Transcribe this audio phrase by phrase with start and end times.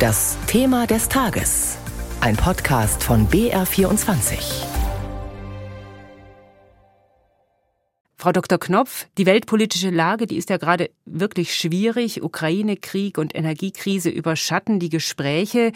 [0.00, 1.76] Das Thema des Tages.
[2.22, 4.64] Ein Podcast von BR24.
[8.16, 8.58] Frau Dr.
[8.58, 12.22] Knopf, die weltpolitische Lage, die ist ja gerade wirklich schwierig.
[12.22, 15.72] Ukraine-Krieg und Energiekrise überschatten die Gespräche.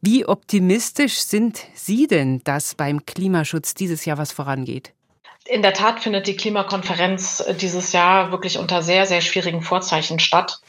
[0.00, 4.92] Wie optimistisch sind Sie denn, dass beim Klimaschutz dieses Jahr was vorangeht?
[5.44, 10.60] In der Tat findet die Klimakonferenz dieses Jahr wirklich unter sehr, sehr schwierigen Vorzeichen statt.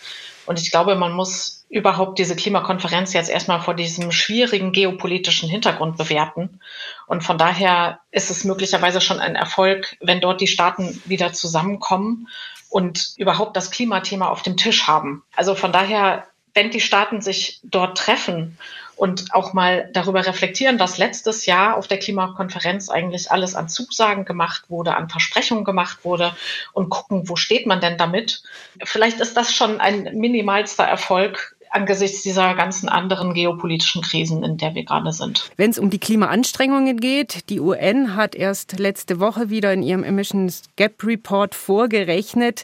[0.47, 5.97] Und ich glaube, man muss überhaupt diese Klimakonferenz jetzt erstmal vor diesem schwierigen geopolitischen Hintergrund
[5.97, 6.61] bewerten.
[7.05, 12.29] Und von daher ist es möglicherweise schon ein Erfolg, wenn dort die Staaten wieder zusammenkommen
[12.69, 15.23] und überhaupt das Klimathema auf dem Tisch haben.
[15.35, 18.57] Also von daher, wenn die Staaten sich dort treffen
[18.97, 24.25] und auch mal darüber reflektieren, was letztes Jahr auf der Klimakonferenz eigentlich alles an Zusagen
[24.25, 26.35] gemacht wurde, an Versprechungen gemacht wurde
[26.73, 28.41] und gucken, wo steht man denn damit.
[28.83, 34.75] Vielleicht ist das schon ein minimalster Erfolg angesichts dieser ganzen anderen geopolitischen Krisen, in der
[34.75, 35.49] wir gerade sind.
[35.57, 40.03] Wenn es um die Klimaanstrengungen geht, die UN hat erst letzte Woche wieder in ihrem
[40.03, 42.63] Emissions Gap Report vorgerechnet,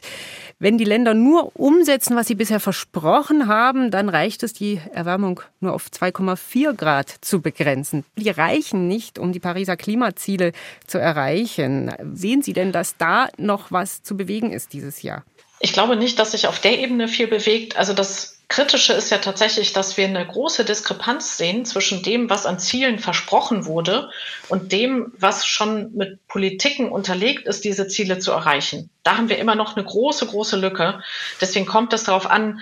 [0.58, 5.40] wenn die Länder nur umsetzen, was sie bisher versprochen haben, dann reicht es, die Erwärmung
[5.60, 8.04] nur auf 2,4 Grad zu begrenzen.
[8.16, 10.52] Die reichen nicht, um die Pariser Klimaziele
[10.86, 11.92] zu erreichen.
[12.14, 15.24] Sehen Sie denn, dass da noch was zu bewegen ist dieses Jahr?
[15.60, 17.76] Ich glaube nicht, dass sich auf der Ebene viel bewegt.
[17.76, 22.46] Also das Kritische ist ja tatsächlich, dass wir eine große Diskrepanz sehen zwischen dem, was
[22.46, 24.10] an Zielen versprochen wurde
[24.48, 28.90] und dem, was schon mit Politiken unterlegt ist, diese Ziele zu erreichen.
[29.02, 31.02] Da haben wir immer noch eine große, große Lücke.
[31.40, 32.60] Deswegen kommt es darauf an,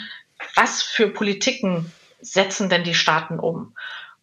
[0.55, 3.75] was für Politiken setzen denn die Staaten um?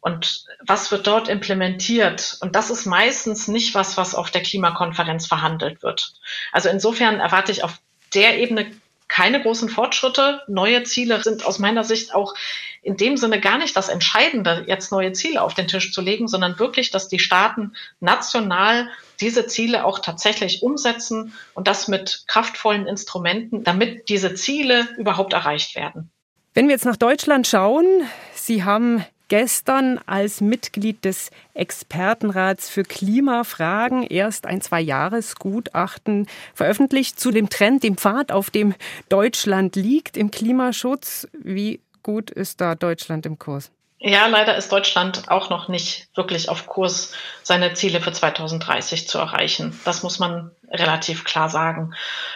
[0.02, 2.38] Und was wird dort implementiert?
[2.40, 6.14] Und das ist meistens nicht was, was auf der Klimakonferenz verhandelt wird.
[6.54, 7.80] Also insofern erwarte ich auf
[8.14, 8.72] der Ebene
[9.10, 10.42] keine großen Fortschritte.
[10.48, 12.36] Neue Ziele sind aus meiner Sicht auch
[12.82, 16.30] in dem Sinne gar nicht das Entscheidende, jetzt neue Ziele auf den Tisch zu legen,
[16.30, 18.88] sondern wirklich, dass die Staaten national
[19.20, 25.76] diese Ziele auch tatsächlich umsetzen und das mit kraftvollen Instrumenten, damit diese Ziele überhaupt erreicht
[25.76, 26.10] werden.
[26.54, 27.86] Wenn wir jetzt nach Deutschland schauen,
[28.34, 37.50] Sie haben gestern als Mitglied des Expertenrats für Klimafragen erst ein Zwei-Jahres-Gutachten veröffentlicht zu dem
[37.50, 38.76] Trend, dem Pfad, auf dem
[39.08, 41.28] Deutschland liegt im Klimaschutz.
[41.34, 43.72] Wie gut ist da Deutschland im Kurs?
[44.02, 47.12] Ja, leider ist Deutschland auch noch nicht wirklich auf Kurs,
[47.44, 49.78] seine Ziele für 2030 zu erreichen.
[49.84, 51.94] Das muss man relativ klar sagen.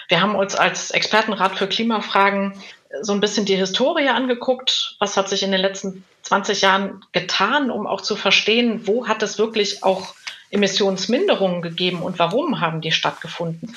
[0.09, 2.61] Wir haben uns als Expertenrat für Klimafragen
[3.01, 4.95] so ein bisschen die Historie angeguckt.
[4.99, 9.23] Was hat sich in den letzten 20 Jahren getan, um auch zu verstehen, wo hat
[9.23, 10.15] es wirklich auch
[10.51, 13.75] Emissionsminderungen gegeben und warum haben die stattgefunden?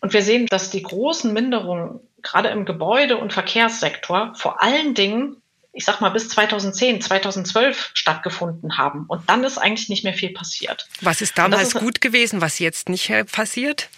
[0.00, 5.36] Und wir sehen, dass die großen Minderungen gerade im Gebäude- und Verkehrssektor vor allen Dingen,
[5.72, 9.04] ich sag mal, bis 2010, 2012 stattgefunden haben.
[9.06, 10.88] Und dann ist eigentlich nicht mehr viel passiert.
[11.02, 13.90] Was ist damals ist, gut gewesen, was jetzt nicht passiert?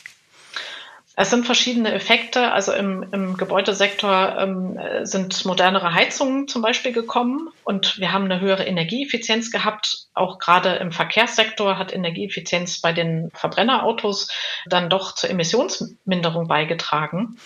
[1.15, 2.53] Es sind verschiedene Effekte.
[2.53, 8.41] Also im, im Gebäudesektor ähm, sind modernere Heizungen zum Beispiel gekommen und wir haben eine
[8.41, 10.06] höhere Energieeffizienz gehabt.
[10.15, 14.28] Auch gerade im Verkehrssektor hat Energieeffizienz bei den Verbrennerautos
[14.67, 17.37] dann doch zur Emissionsminderung beigetragen.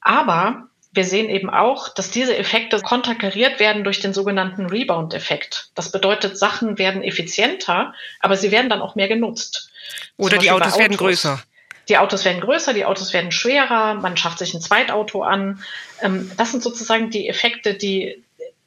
[0.00, 5.70] Aber wir sehen eben auch, dass diese Effekte konterkariert werden durch den sogenannten Rebound-Effekt.
[5.74, 9.70] Das bedeutet, Sachen werden effizienter, aber sie werden dann auch mehr genutzt.
[10.16, 11.42] Oder die Autos, Autos werden größer.
[11.88, 15.62] Die Autos werden größer, die Autos werden schwerer, man schafft sich ein Zweitauto an.
[16.02, 18.22] Ähm, das sind sozusagen die Effekte, die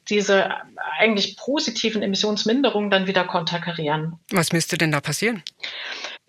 [0.08, 0.50] diese
[0.98, 4.18] eigentlich positiven Emissionsminderungen dann wieder konterkarieren.
[4.30, 5.42] Was müsste denn da passieren?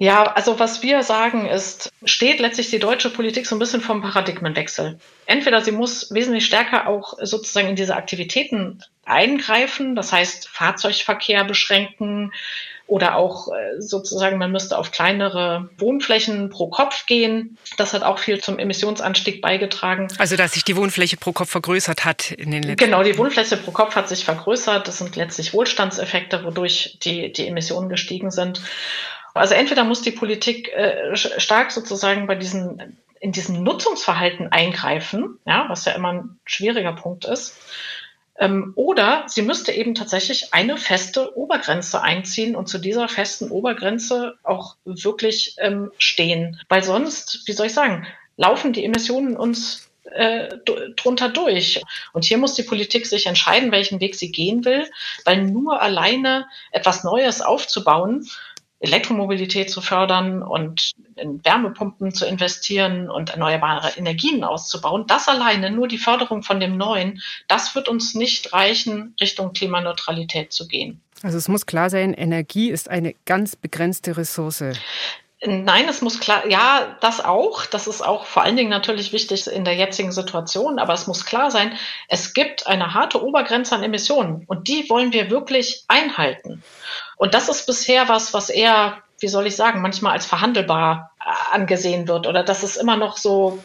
[0.01, 4.01] Ja, also was wir sagen ist, steht letztlich die deutsche Politik so ein bisschen vom
[4.01, 4.99] Paradigmenwechsel.
[5.27, 12.31] Entweder sie muss wesentlich stärker auch sozusagen in diese Aktivitäten eingreifen, das heißt Fahrzeugverkehr beschränken,
[12.91, 17.57] oder auch äh, sozusagen, man müsste auf kleinere Wohnflächen pro Kopf gehen.
[17.77, 20.09] Das hat auch viel zum Emissionsanstieg beigetragen.
[20.17, 23.55] Also, dass sich die Wohnfläche pro Kopf vergrößert hat in den letzten Genau, die Wohnfläche
[23.55, 24.89] pro Kopf hat sich vergrößert.
[24.89, 28.61] Das sind letztlich Wohlstandseffekte, wodurch die, die Emissionen gestiegen sind.
[29.33, 35.65] Also entweder muss die Politik äh, stark sozusagen bei diesen in diesem Nutzungsverhalten eingreifen, ja,
[35.69, 37.55] was ja immer ein schwieriger Punkt ist.
[38.37, 44.37] Ähm, oder sie müsste eben tatsächlich eine feste Obergrenze einziehen und zu dieser festen Obergrenze
[44.41, 46.59] auch wirklich ähm, stehen.
[46.67, 48.07] Weil sonst, wie soll ich sagen,
[48.37, 50.57] laufen die Emissionen uns äh,
[50.95, 51.81] drunter durch.
[52.13, 54.89] Und hier muss die Politik sich entscheiden, welchen Weg sie gehen will,
[55.25, 58.27] weil nur alleine etwas Neues aufzubauen,
[58.81, 65.05] Elektromobilität zu fördern und in Wärmepumpen zu investieren und erneuerbare Energien auszubauen.
[65.07, 70.51] Das alleine, nur die Förderung von dem Neuen, das wird uns nicht reichen, Richtung Klimaneutralität
[70.51, 70.99] zu gehen.
[71.21, 74.63] Also es muss klar sein, Energie ist eine ganz begrenzte Ressource.
[75.43, 77.65] Nein, es muss klar, ja, das auch.
[77.65, 80.77] Das ist auch vor allen Dingen natürlich wichtig in der jetzigen Situation.
[80.77, 81.73] Aber es muss klar sein,
[82.07, 86.63] es gibt eine harte Obergrenze an Emissionen und die wollen wir wirklich einhalten.
[87.15, 91.55] Und das ist bisher was, was eher, wie soll ich sagen, manchmal als verhandelbar äh,
[91.55, 93.59] angesehen wird oder das ist immer noch so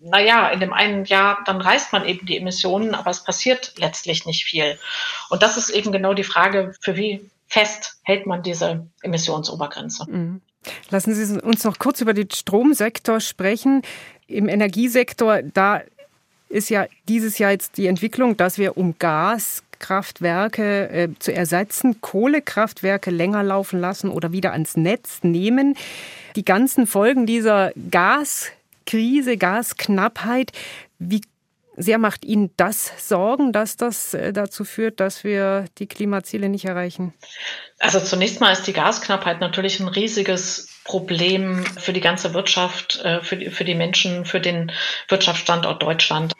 [0.00, 4.26] naja, in dem einen Jahr, dann reißt man eben die Emissionen, aber es passiert letztlich
[4.26, 4.78] nicht viel.
[5.28, 10.06] Und das ist eben genau die Frage, für wie fest hält man diese Emissionsobergrenze.
[10.08, 10.40] Mhm.
[10.90, 13.82] Lassen Sie uns noch kurz über den Stromsektor sprechen.
[14.26, 15.82] Im Energiesektor, da
[16.48, 23.10] ist ja dieses Jahr jetzt die Entwicklung, dass wir um Gaskraftwerke äh, zu ersetzen, Kohlekraftwerke
[23.10, 25.76] länger laufen lassen oder wieder ans Netz nehmen.
[26.36, 30.52] Die ganzen Folgen dieser Gaskrise, Gasknappheit,
[30.98, 31.20] wie
[31.78, 36.64] sehr macht Ihnen das Sorgen, dass das äh, dazu führt, dass wir die Klimaziele nicht
[36.64, 37.14] erreichen?
[37.78, 43.22] Also zunächst mal ist die Gasknappheit natürlich ein riesiges Problem für die ganze Wirtschaft, äh,
[43.22, 44.72] für die, für die Menschen, für den
[45.08, 46.32] Wirtschaftsstandort Deutschland.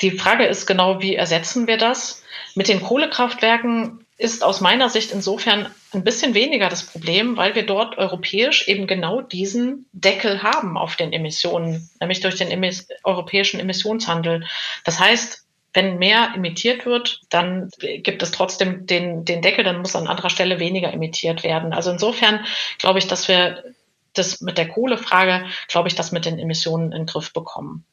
[0.00, 2.22] Die Frage ist genau, wie ersetzen wir das?
[2.54, 7.66] Mit den Kohlekraftwerken ist aus meiner Sicht insofern ein bisschen weniger das Problem, weil wir
[7.66, 13.60] dort europäisch eben genau diesen Deckel haben auf den Emissionen, nämlich durch den emis europäischen
[13.60, 14.46] Emissionshandel.
[14.84, 19.94] Das heißt, wenn mehr emittiert wird, dann gibt es trotzdem den, den Deckel, dann muss
[19.94, 21.74] an anderer Stelle weniger emittiert werden.
[21.74, 22.46] Also insofern
[22.78, 23.62] glaube ich, dass wir
[24.14, 27.84] das mit der Kohlefrage, glaube ich, das mit den Emissionen in den Griff bekommen.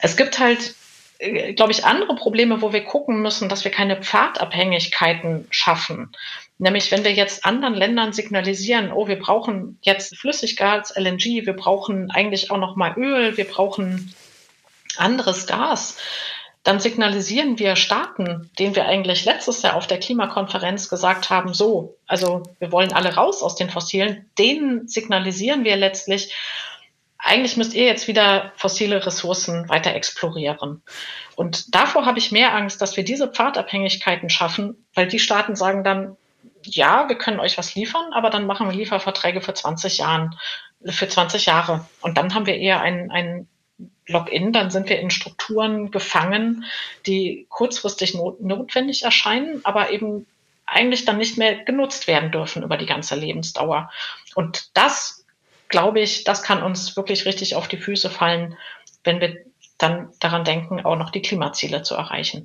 [0.00, 0.74] Es gibt halt
[1.18, 6.12] glaube ich, andere Probleme, wo wir gucken müssen, dass wir keine Pfadabhängigkeiten schaffen.
[6.58, 12.10] Nämlich, wenn wir jetzt anderen Ländern signalisieren, oh, wir brauchen jetzt Flüssiggas, LNG, wir brauchen
[12.10, 14.14] eigentlich auch noch mal Öl, wir brauchen
[14.96, 15.98] anderes Gas,
[16.62, 21.94] dann signalisieren wir Staaten, denen wir eigentlich letztes Jahr auf der Klimakonferenz gesagt haben, so,
[22.08, 26.34] also wir wollen alle raus aus den Fossilen, denen signalisieren wir letztlich,
[27.26, 30.82] eigentlich müsst ihr jetzt wieder fossile Ressourcen weiter explorieren.
[31.34, 35.82] Und davor habe ich mehr Angst, dass wir diese Pfadabhängigkeiten schaffen, weil die Staaten sagen
[35.82, 36.16] dann,
[36.62, 40.36] ja, wir können euch was liefern, aber dann machen wir Lieferverträge für 20 Jahren,
[40.84, 41.84] für 20 Jahre.
[42.00, 43.48] Und dann haben wir eher ein, ein
[44.06, 46.64] Login, dann sind wir in Strukturen gefangen,
[47.06, 50.26] die kurzfristig not notwendig erscheinen, aber eben
[50.64, 53.90] eigentlich dann nicht mehr genutzt werden dürfen über die ganze Lebensdauer.
[54.34, 55.25] Und das
[55.68, 58.56] glaube ich, das kann uns wirklich richtig auf die Füße fallen,
[59.04, 59.36] wenn wir
[59.78, 62.44] dann daran denken, auch noch die Klimaziele zu erreichen.